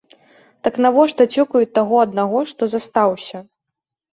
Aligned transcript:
Так 0.67 0.77
навошта 0.85 1.27
цюкаць 1.35 1.71
таго 1.77 1.95
аднаго, 2.07 2.39
што 2.53 2.71
застаўся? 2.73 3.37